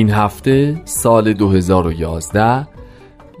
این 0.00 0.10
هفته 0.10 0.82
سال 0.84 1.32
2011 1.32 2.68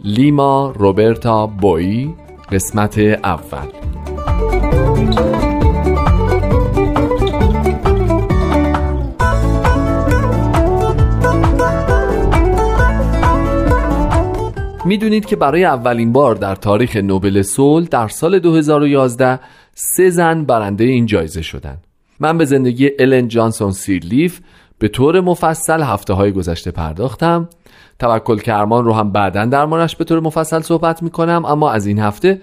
لیما 0.04 0.72
روبرتا 0.76 1.46
بوی 1.46 2.14
قسمت 2.52 2.98
اول 2.98 3.66
می‌دونید 14.84 15.24
که 15.24 15.36
برای 15.36 15.64
اولین 15.64 16.12
بار 16.12 16.34
در 16.34 16.54
تاریخ 16.54 16.96
نوبل 16.96 17.42
صلح 17.42 17.86
در 17.86 18.08
سال 18.08 18.38
2011 18.38 19.40
سه 19.74 20.10
زن 20.10 20.44
برنده 20.44 20.84
این 20.84 21.06
جایزه 21.06 21.42
شدند. 21.42 21.84
من 22.20 22.38
به 22.38 22.44
زندگی 22.44 22.90
الن 22.98 23.28
جانسون 23.28 23.72
سیرلیف 23.72 24.40
به 24.80 24.88
طور 24.88 25.20
مفصل 25.20 25.82
هفته 25.82 26.14
های 26.14 26.32
گذشته 26.32 26.70
پرداختم. 26.70 27.48
توکل 27.98 28.38
کرمان 28.38 28.84
رو 28.84 28.92
هم 28.92 29.12
بعدا 29.12 29.44
در 29.44 29.66
مورش 29.66 29.96
به 29.96 30.04
طور 30.04 30.20
مفصل 30.20 30.60
صحبت 30.60 31.02
می‌کنم 31.02 31.44
اما 31.44 31.70
از 31.70 31.86
این 31.86 31.98
هفته 31.98 32.40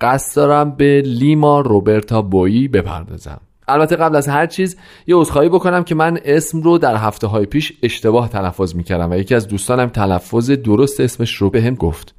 قصد 0.00 0.36
دارم 0.36 0.70
به 0.70 1.02
لیما 1.06 1.60
روبرتا 1.60 2.22
بویی 2.22 2.68
بپردازم. 2.68 3.40
البته 3.68 3.96
قبل 3.96 4.16
از 4.16 4.28
هر 4.28 4.46
چیز 4.46 4.76
یه 5.06 5.16
عذرخواهی 5.16 5.48
بکنم 5.48 5.84
که 5.84 5.94
من 5.94 6.18
اسم 6.24 6.62
رو 6.62 6.78
در 6.78 6.96
هفته 6.96 7.26
های 7.26 7.46
پیش 7.46 7.72
اشتباه 7.82 8.28
تلفظ 8.28 8.74
می‌کردم 8.74 9.10
و 9.10 9.14
یکی 9.14 9.34
از 9.34 9.48
دوستانم 9.48 9.88
تلفظ 9.88 10.50
درست 10.50 11.00
اسمش 11.00 11.34
رو 11.34 11.50
به 11.50 11.62
هم 11.62 11.74
گفت. 11.74 12.14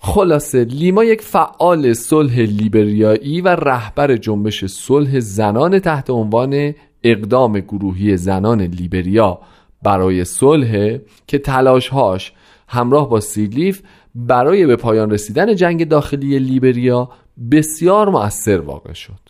خلاصه 0.00 0.64
لیما 0.64 1.04
یک 1.04 1.22
فعال 1.22 1.92
صلح 1.92 2.38
لیبریایی 2.38 3.40
و 3.40 3.48
رهبر 3.48 4.16
جنبش 4.16 4.64
صلح 4.64 5.20
زنان 5.20 5.78
تحت 5.78 6.10
عنوان 6.10 6.74
اقدام 7.02 7.60
گروهی 7.60 8.16
زنان 8.16 8.60
لیبریا 8.62 9.38
برای 9.82 10.24
صلح 10.24 10.98
که 11.26 11.38
تلاشهاش 11.38 12.32
همراه 12.68 13.10
با 13.10 13.20
سیلیف 13.20 13.82
برای 14.14 14.66
به 14.66 14.76
پایان 14.76 15.10
رسیدن 15.10 15.54
جنگ 15.54 15.88
داخلی 15.88 16.38
لیبریا 16.38 17.10
بسیار 17.50 18.08
مؤثر 18.08 18.60
واقع 18.60 18.92
شد 18.92 19.20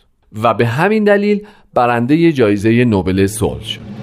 و 0.43 0.53
به 0.53 0.67
همین 0.67 1.03
دلیل 1.03 1.47
برنده 1.73 2.31
جایزه 2.31 2.85
نوبل 2.85 3.27
صلح 3.27 3.63
شد. 3.63 3.99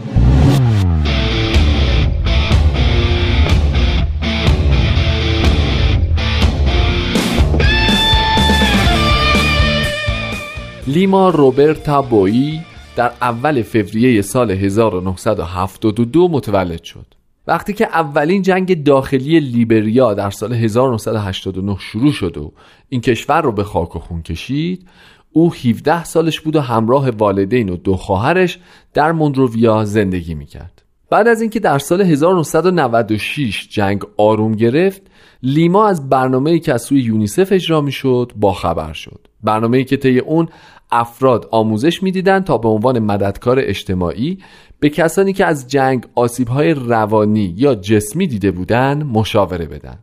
لیما 10.87 11.29
روبرتا 11.29 12.03
بویی 12.03 12.61
در 12.97 13.13
اول 13.23 13.63
فوریه 13.63 14.23
سال 14.23 14.51
1972 14.51 16.29
متولد 16.29 16.83
شد. 16.83 17.07
وقتی 17.47 17.73
که 17.73 17.87
اولین 17.87 18.43
جنگ 18.43 18.85
داخلی 18.85 19.41
لیبریا 19.41 20.15
در 20.15 20.31
سال 20.31 20.53
1989 20.53 21.77
شروع 21.81 22.13
شد 22.13 22.39
و 22.39 22.53
این 22.89 23.01
کشور 23.01 23.43
رو 23.43 23.53
به 23.53 23.65
خاک 23.65 23.97
و 23.97 23.99
خون 23.99 24.23
کشید 24.23 24.89
او 25.33 25.55
17 25.55 26.05
سالش 26.05 26.41
بود 26.41 26.57
و 26.57 26.61
همراه 26.61 27.11
والدین 27.11 27.69
و 27.69 27.77
دو 27.77 27.97
خواهرش 27.97 28.59
در 28.95 29.13
مونروویا 29.13 29.85
زندگی 29.85 30.35
می‌کرد. 30.35 30.83
بعد 31.11 31.29
از 31.29 31.41
اینکه 31.41 31.61
در 31.61 31.79
سال 31.79 32.01
1996 32.03 33.69
جنگ 33.71 34.03
آروم 34.17 34.53
گرفت 34.53 35.03
لیما 35.43 35.89
از 35.89 36.09
برنامه‌ای 36.09 36.61
که 36.61 36.75
از 36.75 36.83
سوی 36.83 37.01
یونیسف 37.01 37.53
اجرا 37.53 37.81
می‌شد 37.81 38.33
با 38.37 38.53
خبر 38.53 38.93
شد. 38.93 39.29
برنامه‌ای 39.43 39.85
که 39.85 39.97
طی 39.97 40.19
اون 40.19 40.49
افراد 40.93 41.49
آموزش 41.51 42.03
می‌دیدند 42.03 42.45
تا 42.45 42.59
به 42.59 42.69
عنوان 42.69 42.99
مددکار 42.99 43.59
اجتماعی 43.61 44.39
به 44.81 44.89
کسانی 44.91 45.33
که 45.33 45.47
از 45.47 45.69
جنگ 45.69 46.07
آسیبهای 46.15 46.75
روانی 46.75 47.55
یا 47.57 47.75
جسمی 47.75 48.27
دیده 48.27 48.51
بودند 48.51 49.05
مشاوره 49.05 49.67
بدن. 49.67 49.99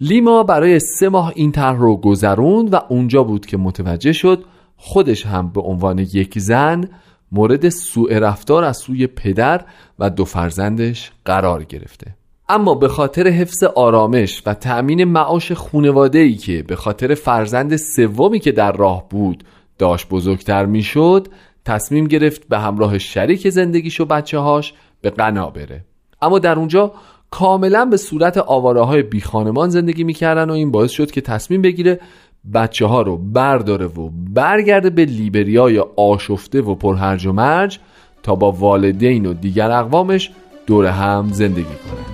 لیما 0.00 0.42
برای 0.42 0.80
سه 0.80 1.08
ماه 1.08 1.32
این 1.34 1.52
طرح 1.52 1.78
رو 1.78 1.96
گذروند 1.96 2.74
و 2.74 2.80
اونجا 2.88 3.22
بود 3.22 3.46
که 3.46 3.56
متوجه 3.56 4.12
شد 4.12 4.44
خودش 4.76 5.26
هم 5.26 5.48
به 5.48 5.60
عنوان 5.60 5.98
یک 5.98 6.38
زن 6.38 6.88
مورد 7.32 7.68
سوء 7.68 8.18
رفتار 8.18 8.64
از 8.64 8.76
سوی 8.76 9.06
پدر 9.06 9.64
و 9.98 10.10
دو 10.10 10.24
فرزندش 10.24 11.12
قرار 11.24 11.64
گرفته. 11.64 12.14
اما 12.48 12.74
به 12.74 12.88
خاطر 12.88 13.28
حفظ 13.28 13.64
آرامش 13.64 14.42
و 14.46 14.54
تأمین 14.54 15.04
معاش 15.04 15.52
خونواده 15.52 16.18
ای 16.18 16.34
که 16.34 16.62
به 16.62 16.76
خاطر 16.76 17.14
فرزند 17.14 17.76
سومی 17.76 18.40
که 18.40 18.52
در 18.52 18.72
راه 18.72 19.08
بود 19.08 19.44
داشت 19.78 20.08
بزرگتر 20.08 20.66
می‌شد 20.66 21.28
تصمیم 21.64 22.06
گرفت 22.06 22.48
به 22.48 22.58
همراه 22.58 22.98
شریک 22.98 23.48
زندگیش 23.48 24.00
و 24.00 24.04
بچه 24.04 24.38
هاش 24.38 24.74
به 25.00 25.10
قنا 25.10 25.50
بره. 25.50 25.84
اما 26.22 26.38
در 26.38 26.58
اونجا 26.58 26.92
کاملا 27.30 27.84
به 27.84 27.96
صورت 27.96 28.38
آواره 28.38 28.80
های 28.80 29.02
بی 29.02 29.20
خانمان 29.20 29.68
زندگی 29.68 30.04
می‌کردن 30.04 30.50
و 30.50 30.52
این 30.52 30.70
باعث 30.70 30.90
شد 30.90 31.10
که 31.10 31.20
تصمیم 31.20 31.62
بگیره 31.62 32.00
بچه 32.54 32.86
ها 32.86 33.02
رو 33.02 33.16
برداره 33.16 33.86
و 33.86 34.10
برگرده 34.34 34.90
به 34.90 35.04
لیبریا 35.04 35.70
یا 35.70 35.90
آشفته 35.96 36.60
و 36.60 36.74
پرهرج 36.74 37.26
و 37.26 37.32
مرج 37.32 37.78
تا 38.22 38.34
با 38.34 38.52
والدین 38.52 39.26
و 39.26 39.32
دیگر 39.32 39.70
اقوامش 39.70 40.30
دور 40.66 40.86
هم 40.86 41.28
زندگی 41.32 41.64
کنه. 41.64 42.06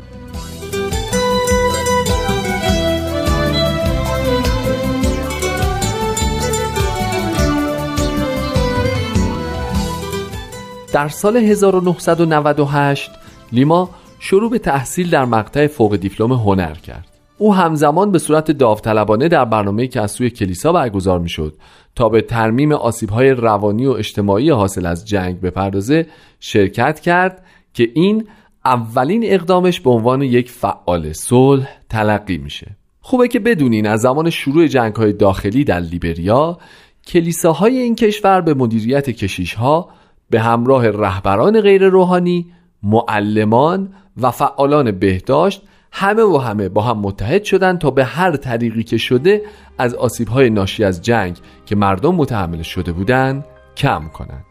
در 10.93 11.09
سال 11.09 11.37
1998 11.37 13.11
لیما 13.53 13.91
شروع 14.19 14.51
به 14.51 14.59
تحصیل 14.59 15.11
در 15.11 15.25
مقطع 15.25 15.67
فوق 15.67 15.97
دیپلم 15.97 16.33
هنر 16.33 16.75
کرد. 16.75 17.12
او 17.39 17.55
همزمان 17.55 18.13
به 18.13 18.19
صورت 18.19 18.51
داوطلبانه 18.51 19.29
در 19.29 19.45
برنامه‌ای 19.45 19.89
که 19.89 20.01
از 20.01 20.11
سوی 20.11 20.31
کلیسا 20.31 20.73
برگزار 20.73 21.19
می‌شد 21.19 21.55
تا 21.95 22.09
به 22.09 22.21
ترمیم 22.21 22.73
آسیب‌های 22.73 23.31
روانی 23.31 23.87
و 23.87 23.91
اجتماعی 23.91 24.51
حاصل 24.51 24.87
از 24.87 25.09
جنگ 25.09 25.41
بپردازه 25.41 26.07
شرکت 26.41 27.01
کرد 27.01 27.45
که 27.75 27.89
این 27.95 28.29
اولین 28.65 29.23
اقدامش 29.25 29.81
به 29.81 29.91
عنوان 29.91 30.23
یک 30.23 30.51
فعال 30.51 31.13
صلح 31.13 31.69
تلقی 31.89 32.39
میشه. 32.39 32.77
خوبه 33.01 33.29
که 33.29 33.41
بدونین 33.41 33.87
از 33.87 34.01
زمان 34.01 34.31
شروع 34.31 34.67
جنگ‌های 34.67 35.13
داخلی 35.13 35.65
در 35.65 35.81
لیبریا 35.81 36.59
کلیساهای 37.07 37.79
این 37.79 37.95
کشور 37.95 38.41
به 38.41 38.55
مدیریت 38.55 39.11
کشیشها 39.11 39.89
به 40.31 40.41
همراه 40.41 40.89
رهبران 40.89 41.61
غیر 41.61 41.89
روحانی 41.89 42.47
معلمان 42.83 43.95
و 44.23 44.31
فعالان 44.31 44.91
بهداشت 44.93 45.63
همه 45.95 46.23
و 46.23 46.39
همه 46.39 46.69
با 46.69 46.83
هم 46.83 46.99
متحد 46.99 47.45
شدند 47.45 47.79
تا 47.79 47.91
به 47.91 48.05
هر 48.05 48.37
طریقی 48.37 48.83
که 48.83 48.97
شده 48.97 49.43
از 49.79 49.95
آسیبهای 49.95 50.51
ناشی 50.51 50.85
از 50.85 51.03
جنگ 51.03 51.39
که 51.67 51.77
مردم 51.77 52.15
متحمل 52.15 52.63
شده 52.63 52.93
بودند 52.93 53.45
کم 53.77 54.09
کنند. 54.09 54.45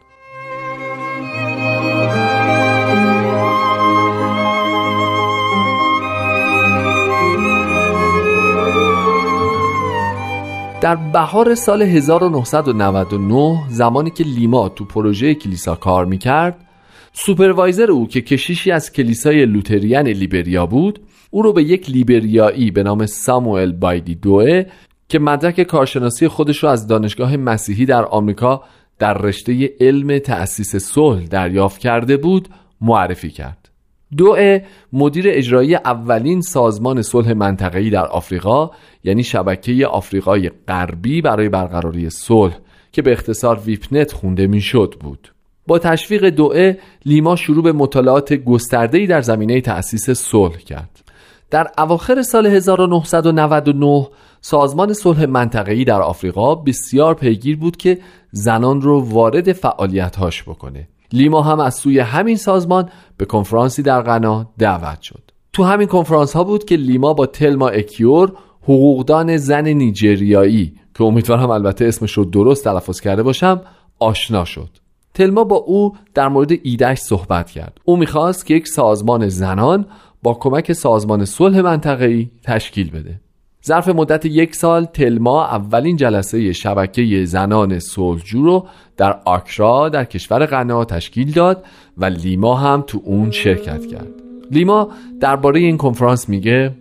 در 10.81 10.95
بهار 10.95 11.55
سال 11.55 11.81
1999 11.81 13.63
زمانی 13.69 14.09
که 14.09 14.23
لیما 14.23 14.69
تو 14.69 14.85
پروژه 14.85 15.33
کلیسا 15.33 15.75
کار 15.75 16.05
می‌کرد 16.05 16.65
سوپروایزر 17.13 17.91
او 17.91 18.07
که 18.07 18.21
کشیشی 18.21 18.71
از 18.71 18.91
کلیسای 18.91 19.45
لوتریان 19.45 20.07
لیبریا 20.07 20.65
بود 20.65 20.99
او 21.33 21.41
رو 21.41 21.53
به 21.53 21.63
یک 21.63 21.89
لیبریایی 21.89 22.71
به 22.71 22.83
نام 22.83 23.05
ساموئل 23.05 23.71
بایدی 23.71 24.15
دوه 24.15 24.63
که 25.09 25.19
مدرک 25.19 25.61
کارشناسی 25.63 26.27
خودش 26.27 26.63
رو 26.63 26.69
از 26.69 26.87
دانشگاه 26.87 27.37
مسیحی 27.37 27.85
در 27.85 28.05
آمریکا 28.05 28.63
در 28.99 29.13
رشته 29.13 29.73
علم 29.79 30.19
تأسیس 30.19 30.75
صلح 30.75 31.23
دریافت 31.23 31.79
کرده 31.79 32.17
بود 32.17 32.47
معرفی 32.81 33.29
کرد. 33.29 33.69
دوه 34.17 34.61
مدیر 34.93 35.25
اجرایی 35.27 35.75
اولین 35.75 36.41
سازمان 36.41 37.01
صلح 37.01 37.33
منطقه‌ای 37.33 37.89
در 37.89 38.05
آفریقا 38.05 38.69
یعنی 39.03 39.23
شبکه 39.23 39.87
آفریقای 39.87 40.51
غربی 40.67 41.21
برای 41.21 41.49
برقراری 41.49 42.09
صلح 42.09 42.57
که 42.91 43.01
به 43.01 43.11
اختصار 43.11 43.59
ویپنت 43.65 44.13
خونده 44.13 44.47
می‌شد 44.47 44.95
بود. 44.99 45.31
با 45.67 45.79
تشویق 45.79 46.29
دوئه 46.29 46.77
لیما 47.05 47.35
شروع 47.35 47.63
به 47.63 47.71
مطالعات 47.71 48.33
گسترده‌ای 48.33 49.07
در 49.07 49.21
زمینه 49.21 49.61
تأسیس 49.61 50.09
صلح 50.09 50.57
کرد. 50.57 51.10
در 51.51 51.71
اواخر 51.77 52.21
سال 52.21 52.45
1999 52.45 54.07
سازمان 54.41 54.93
صلح 54.93 55.25
منطقه‌ای 55.25 55.83
در 55.83 56.01
آفریقا 56.01 56.55
بسیار 56.55 57.13
پیگیر 57.13 57.57
بود 57.57 57.77
که 57.77 57.99
زنان 58.31 58.81
رو 58.81 58.99
وارد 59.09 59.53
فعالیت‌هاش 59.53 60.43
بکنه. 60.43 60.87
لیما 61.13 61.41
هم 61.41 61.59
از 61.59 61.75
سوی 61.75 61.99
همین 61.99 62.35
سازمان 62.35 62.89
به 63.17 63.25
کنفرانسی 63.25 63.81
در 63.81 64.01
غنا 64.01 64.49
دعوت 64.57 65.01
شد. 65.01 65.31
تو 65.53 65.63
همین 65.63 65.87
کنفرانس 65.87 66.33
ها 66.33 66.43
بود 66.43 66.65
که 66.65 66.75
لیما 66.75 67.13
با 67.13 67.25
تلما 67.25 67.69
اکیور 67.69 68.31
حقوقدان 68.63 69.37
زن 69.37 69.67
نیجریایی 69.67 70.73
که 70.95 71.03
امیدوارم 71.03 71.49
البته 71.49 71.85
اسمش 71.85 72.11
رو 72.11 72.25
درست 72.25 72.63
تلفظ 72.63 72.99
کرده 72.99 73.23
باشم 73.23 73.61
آشنا 73.99 74.45
شد. 74.45 74.69
تلما 75.13 75.43
با 75.43 75.55
او 75.55 75.95
در 76.13 76.27
مورد 76.27 76.51
ایدهش 76.63 76.97
صحبت 76.99 77.51
کرد. 77.51 77.77
او 77.85 77.97
می‌خواست 77.97 78.45
که 78.45 78.53
یک 78.53 78.67
سازمان 78.67 79.27
زنان 79.27 79.85
با 80.23 80.33
کمک 80.33 80.73
سازمان 80.73 81.25
صلح 81.25 81.61
منطقه‌ای 81.61 82.29
تشکیل 82.43 82.89
بده. 82.89 83.19
ظرف 83.65 83.89
مدت 83.89 84.25
یک 84.25 84.55
سال 84.55 84.85
تلما 84.85 85.45
اولین 85.45 85.95
جلسه 85.95 86.53
شبکه 86.53 87.25
زنان 87.25 87.79
صلحجو 87.79 88.43
رو 88.43 88.67
در 88.97 89.19
آکرا 89.25 89.89
در 89.89 90.05
کشور 90.05 90.45
غنا 90.45 90.85
تشکیل 90.85 91.31
داد 91.31 91.65
و 91.97 92.05
لیما 92.05 92.55
هم 92.55 92.83
تو 92.87 93.01
اون 93.05 93.31
شرکت 93.31 93.85
کرد. 93.85 94.07
لیما 94.51 94.89
درباره 95.19 95.59
این 95.59 95.77
کنفرانس 95.77 96.29
میگه 96.29 96.71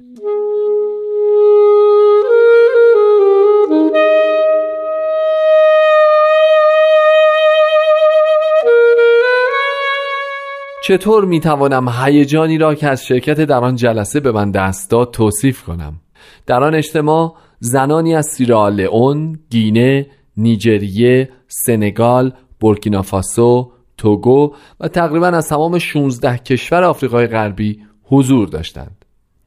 چطور 10.91 11.25
می‌توانم 11.25 11.89
هیجانی 11.89 12.59
را 12.59 12.75
که 12.75 12.89
از 12.89 13.07
شرکت 13.07 13.41
در 13.41 13.65
آن 13.65 13.77
جلسه 13.77 14.21
به 14.21 14.33
من 14.33 14.51
دست 14.51 14.91
داد 14.91 15.11
توصیف 15.11 15.63
کنم 15.63 16.01
در 16.47 16.65
آن 16.65 16.75
اجتماع 16.75 17.35
زنانی 17.59 18.15
از 18.15 18.27
سیرالئون، 18.27 19.39
گینه، 19.51 20.07
نیجریه، 20.37 21.29
سنگال، 21.49 22.33
بورکینافاسو، 22.61 23.73
توگو 23.99 24.55
و 24.81 24.89
تقریبا 24.89 25.27
از 25.27 25.49
تمام 25.49 25.79
16 25.79 26.39
کشور 26.39 26.85
آفریقای 26.85 27.27
غربی 27.27 27.83
حضور 28.05 28.49
داشتند. 28.49 29.05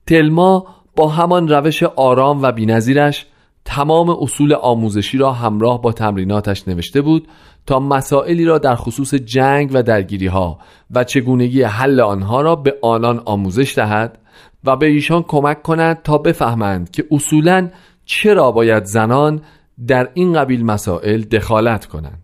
تلما 0.07 0.65
با 0.95 1.07
همان 1.07 1.47
روش 1.47 1.83
آرام 1.83 2.41
و 2.41 2.51
بینظیرش 2.51 3.25
تمام 3.65 4.09
اصول 4.09 4.53
آموزشی 4.53 5.17
را 5.17 5.31
همراه 5.31 5.81
با 5.81 5.91
تمریناتش 5.91 6.67
نوشته 6.67 7.01
بود 7.01 7.27
تا 7.65 7.79
مسائلی 7.79 8.45
را 8.45 8.57
در 8.57 8.75
خصوص 8.75 9.13
جنگ 9.13 9.69
و 9.73 9.83
درگیری 9.83 10.27
ها 10.27 10.59
و 10.91 11.03
چگونگی 11.03 11.63
حل 11.63 11.99
آنها 11.99 12.41
را 12.41 12.55
به 12.55 12.75
آنان 12.81 13.21
آموزش 13.25 13.73
دهد 13.77 14.19
و 14.63 14.75
به 14.75 14.85
ایشان 14.85 15.23
کمک 15.23 15.61
کند 15.61 16.01
تا 16.03 16.17
بفهمند 16.17 16.91
که 16.91 17.05
اصولا 17.11 17.69
چرا 18.05 18.51
باید 18.51 18.83
زنان 18.83 19.41
در 19.87 20.09
این 20.13 20.33
قبیل 20.33 20.65
مسائل 20.65 21.21
دخالت 21.21 21.85
کنند. 21.85 22.23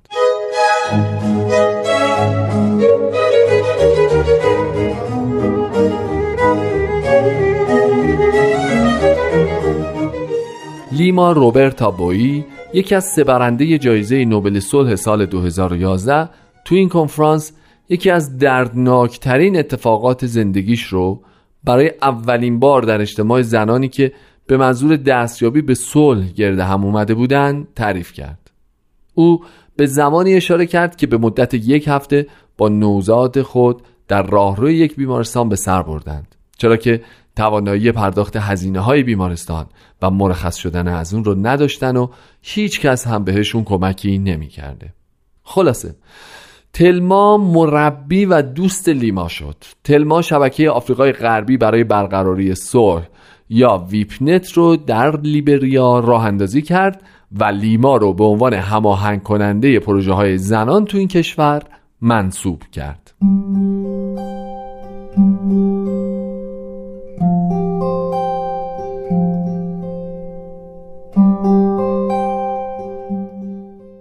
لیما 11.00 11.32
روبرتا 11.32 11.92
بویی 11.92 12.46
یکی 12.74 12.96
از 12.96 13.06
سه 13.06 13.24
برنده 13.24 13.78
جایزه 13.78 14.26
نوبل 14.26 14.60
صلح 14.60 14.96
سال 14.96 15.26
2011 15.26 16.30
تو 16.66 16.76
این 16.76 16.90
کنفرانس 16.90 17.52
یکی 17.90 18.10
از 18.10 18.38
دردناکترین 18.38 19.60
اتفاقات 19.60 20.26
زندگیش 20.26 20.84
رو 20.84 21.22
برای 21.64 21.92
اولین 22.02 22.60
بار 22.60 22.82
در 22.82 23.02
اجتماع 23.02 23.42
زنانی 23.42 23.88
که 23.88 24.12
به 24.48 24.58
منظور 24.58 24.96
دستیابی 24.96 25.62
به 25.62 25.74
صلح 25.74 26.32
گرد 26.32 26.60
هم 26.60 26.86
اومده 26.86 27.14
بودند 27.14 27.68
تعریف 27.76 28.14
کرد. 28.14 28.52
او 29.14 29.44
به 29.76 29.86
زمانی 29.86 30.34
اشاره 30.34 30.66
کرد 30.66 30.96
که 30.96 31.08
به 31.08 31.18
مدت 31.18 31.54
یک 31.54 31.88
هفته 31.88 32.28
با 32.58 32.70
نوزاد 32.70 33.42
خود 33.42 33.82
در 34.08 34.24
راهروی 34.24 34.76
یک 34.76 34.96
بیمارستان 34.96 35.50
به 35.50 35.56
سر 35.56 35.82
بردند 35.82 36.36
چرا 36.58 36.78
که 36.78 37.02
توانایی 37.36 37.92
پرداخت 37.92 38.36
هزینه 38.36 38.80
های 38.80 39.04
بیمارستان 39.04 39.66
و 40.02 40.10
مرخص 40.10 40.56
شدن 40.56 40.88
از 40.88 41.14
اون 41.14 41.24
رو 41.24 41.36
نداشتن 41.36 41.98
و 41.98 42.08
هیچ 42.42 42.80
کس 42.80 43.08
هم 43.08 43.24
بهشون 43.24 43.64
کمکی 43.64 44.18
نمی 44.18 44.48
کرده. 44.48 44.94
خلاصه 45.44 45.96
تلما 46.74 47.38
مربی 47.38 48.26
و 48.26 48.42
دوست 48.42 48.90
لیما 48.90 49.28
شد 49.28 49.56
تلما 49.84 50.22
شبکه 50.22 50.70
آفریقای 50.70 51.12
غربی 51.12 51.58
برای 51.58 51.84
برقراری 51.84 52.56
صلح 52.56 53.08
یا 53.50 53.88
ویپنت 53.90 54.52
رو 54.52 54.76
در 54.76 55.20
لیبریا 55.22 56.00
راه 56.00 56.26
اندازی 56.26 56.62
کرد 56.62 57.02
و 57.32 57.44
لیما 57.44 57.98
رو 57.98 58.14
به 58.14 58.24
عنوان 58.24 58.54
هماهنگ 58.54 59.24
کننده 59.24 59.80
پروژه 59.80 60.14
های 60.14 60.38
زنان 60.38 60.86
تو 60.86 60.98
این 60.98 61.08
کشور 61.08 61.62
منصوب 62.02 62.64
کرد 62.72 63.14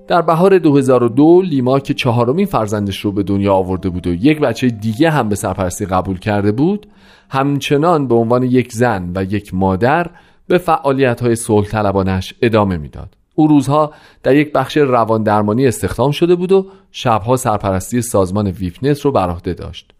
در 0.09 0.23
بهار 0.23 0.59
2002 0.59 1.43
لیما 1.43 1.81
که 1.81 1.95
چهارمین 1.95 2.47
فرزندش 2.47 3.01
رو 3.01 3.13
به 3.13 3.23
دنیا 3.23 3.55
آورده 3.55 3.89
بود 3.89 4.07
و 4.07 4.15
یک 4.15 4.41
بچه 4.41 4.69
دیگه 4.69 5.11
هم 5.11 5.29
به 5.29 5.35
سرپرستی 5.35 5.87
قبول 5.87 6.19
کرده 6.19 6.53
بود 6.53 6.87
همچنان 7.31 8.09
به 8.09 8.15
عنوان 8.15 8.43
یک 8.43 8.73
زن 8.73 9.13
و 9.15 9.25
یک 9.25 9.55
مادر 9.55 10.11
به 10.47 10.59
فعالیت 10.59 11.21
های 11.23 11.37
صلح 11.37 11.95
ادامه 12.43 12.77
می‌داد. 12.77 13.09
او 13.35 13.47
روزها 13.47 13.93
در 14.23 14.37
یک 14.37 14.53
بخش 14.53 14.77
روان 14.77 15.23
درمانی 15.23 15.67
استخدام 15.67 16.11
شده 16.11 16.35
بود 16.35 16.53
و 16.53 16.67
شبها 16.93 17.37
سرپرستی 17.37 18.03
سازمان 18.03 18.47
ویپنت 18.47 19.01
رو 19.01 19.13
بر 19.13 19.31
عهده 19.31 19.55
داشت. 19.55 19.93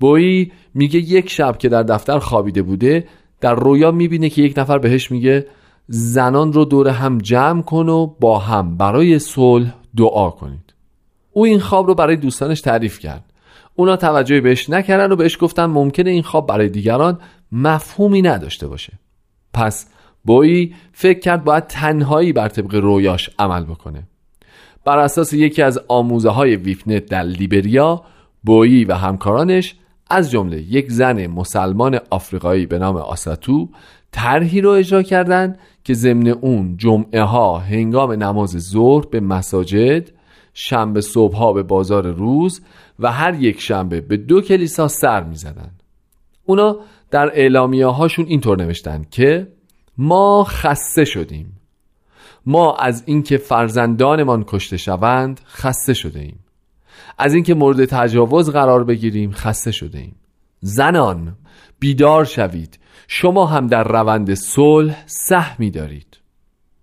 بویی 0.00 0.52
میگه 0.74 0.98
یک 0.98 1.30
شب 1.30 1.58
که 1.58 1.68
در 1.68 1.82
دفتر 1.82 2.18
خوابیده 2.18 2.62
بوده 2.62 3.04
در 3.40 3.54
رویا 3.54 3.90
می‌بینه 3.90 4.28
که 4.28 4.42
یک 4.42 4.58
نفر 4.58 4.78
بهش 4.78 5.10
میگه 5.10 5.46
زنان 5.94 6.52
رو 6.52 6.64
دور 6.64 6.88
هم 6.88 7.18
جمع 7.18 7.62
کن 7.62 7.88
و 7.88 8.06
با 8.06 8.38
هم 8.38 8.76
برای 8.76 9.18
صلح 9.18 9.74
دعا 9.96 10.30
کنید. 10.30 10.74
او 11.32 11.44
این 11.44 11.60
خواب 11.60 11.86
رو 11.86 11.94
برای 11.94 12.16
دوستانش 12.16 12.60
تعریف 12.60 12.98
کرد. 12.98 13.24
اونا 13.74 13.96
توجهی 13.96 14.40
بهش 14.40 14.70
نکردن 14.70 15.12
و 15.12 15.16
بهش 15.16 15.38
گفتن 15.40 15.64
ممکنه 15.64 16.10
این 16.10 16.22
خواب 16.22 16.46
برای 16.46 16.68
دیگران 16.68 17.18
مفهومی 17.52 18.22
نداشته 18.22 18.68
باشه. 18.68 18.92
پس 19.54 19.86
بویی 20.24 20.74
فکر 20.92 21.20
کرد 21.20 21.44
باید 21.44 21.66
تنهایی 21.66 22.32
بر 22.32 22.48
طبق 22.48 22.74
رویاش 22.74 23.30
عمل 23.38 23.64
بکنه. 23.64 24.02
بر 24.84 24.98
اساس 24.98 25.32
یکی 25.32 25.62
از 25.62 25.80
آموزه 25.88 26.30
های 26.30 26.56
ویفنت 26.56 27.06
در 27.06 27.22
لیبریا 27.22 28.02
بویی 28.42 28.84
و 28.84 28.94
همکارانش 28.94 29.74
از 30.10 30.30
جمله 30.30 30.60
یک 30.60 30.90
زن 30.90 31.26
مسلمان 31.26 32.00
آفریقایی 32.10 32.66
به 32.66 32.78
نام 32.78 32.96
آساتو 32.96 33.68
طرحی 34.12 34.60
رو 34.60 34.70
اجرا 34.70 35.02
کردند 35.02 35.58
که 35.84 35.94
ضمن 35.94 36.28
اون 36.28 36.76
جمعه 36.76 37.22
ها 37.22 37.58
هنگام 37.58 38.12
نماز 38.12 38.50
ظهر 38.50 39.06
به 39.06 39.20
مساجد 39.20 40.10
شنبه 40.54 41.00
صبح 41.00 41.36
ها 41.36 41.52
به 41.52 41.62
بازار 41.62 42.06
روز 42.06 42.60
و 42.98 43.12
هر 43.12 43.34
یک 43.34 43.60
شنبه 43.60 44.00
به 44.00 44.16
دو 44.16 44.40
کلیسا 44.40 44.88
سر 44.88 45.22
می 45.22 45.36
زدن. 45.36 45.70
اونا 46.44 46.76
در 47.10 47.30
اعلامیه 47.34 47.86
هاشون 47.86 48.26
اینطور 48.26 48.62
نوشتن 48.62 49.04
که 49.10 49.48
ما 49.98 50.44
خسته 50.44 51.04
شدیم. 51.04 51.60
ما 52.46 52.76
از 52.76 53.02
اینکه 53.06 53.36
فرزندانمان 53.36 54.44
کشته 54.46 54.76
شوند 54.76 55.40
خسته 55.46 55.94
شده 55.94 56.20
ایم 56.20 56.38
از 57.18 57.34
اینکه 57.34 57.54
مورد 57.54 57.84
تجاوز 57.84 58.50
قرار 58.50 58.84
بگیریم 58.84 59.32
خسته 59.32 59.72
شده 59.72 59.98
ایم 59.98 60.16
زنان 60.60 61.36
بیدار 61.78 62.24
شوید. 62.24 62.78
شما 63.08 63.46
هم 63.46 63.66
در 63.66 63.84
روند 63.84 64.34
صلح 64.34 65.02
سهمی 65.06 65.70
دارید. 65.70 66.06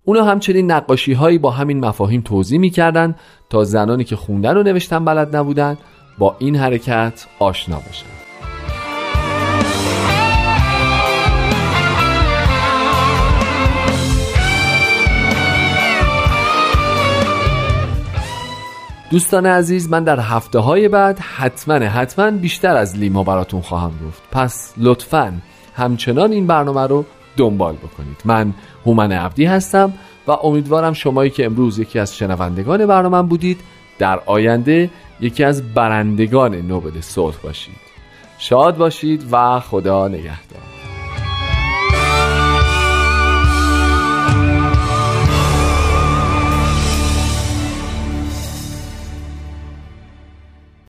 اونا 0.04 0.24
همچنین 0.24 0.70
نقاشی 0.70 1.12
هایی 1.12 1.38
با 1.38 1.50
همین 1.50 1.84
مفاهیم 1.84 2.20
توضیح 2.20 2.58
می‌کردن 2.58 3.14
تا 3.50 3.64
زنانی 3.64 4.04
که 4.04 4.16
خوندن 4.16 4.56
و 4.56 4.62
نوشتن 4.62 5.04
بلد 5.04 5.36
نبودن 5.36 5.78
با 6.18 6.36
این 6.38 6.56
حرکت 6.56 7.26
آشنا 7.38 7.76
بشن. 7.76 8.06
دوستان 19.10 19.46
عزیز 19.46 19.90
من 19.90 20.04
در 20.04 20.20
هفته 20.20 20.58
های 20.58 20.88
بعد 20.88 21.18
حتما 21.18 21.74
حتما 21.74 22.30
بیشتر 22.30 22.76
از 22.76 22.96
لیما 22.96 23.24
براتون 23.24 23.60
خواهم 23.60 23.92
گفت. 24.06 24.22
پس 24.32 24.74
لطفا 24.76 25.32
همچنان 25.74 26.32
این 26.32 26.46
برنامه 26.46 26.86
رو 26.86 27.04
دنبال 27.36 27.74
بکنید. 27.74 28.16
من 28.24 28.54
هومن 28.86 29.12
عبدی 29.12 29.44
هستم 29.44 29.92
و 30.26 30.30
امیدوارم 30.30 30.92
شمایی 30.92 31.30
که 31.30 31.44
امروز 31.44 31.78
یکی 31.78 31.98
از 31.98 32.16
شنوندگان 32.16 32.86
برنامه 32.86 33.22
بودید 33.22 33.60
در 33.98 34.20
آینده 34.26 34.90
یکی 35.20 35.44
از 35.44 35.74
برندگان 35.74 36.54
نوبل 36.54 37.00
صلح 37.00 37.36
باشید. 37.42 37.90
شاد 38.38 38.76
باشید 38.76 39.24
و 39.32 39.60
خدا 39.60 40.08
نگهدار. 40.08 40.69